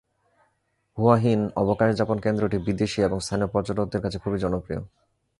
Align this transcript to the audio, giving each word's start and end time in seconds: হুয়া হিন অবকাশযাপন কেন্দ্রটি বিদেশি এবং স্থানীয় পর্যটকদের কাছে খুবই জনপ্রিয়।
হুয়া 0.97 1.15
হিন 1.17 1.41
অবকাশযাপন 1.55 2.17
কেন্দ্রটি 2.19 2.57
বিদেশি 2.57 2.99
এবং 3.01 3.17
স্থানীয় 3.19 3.49
পর্যটকদের 3.51 4.01
কাছে 4.01 4.17
খুবই 4.17 4.39
জনপ্রিয়। 4.39 4.81